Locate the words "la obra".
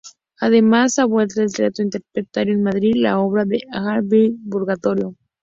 2.95-3.45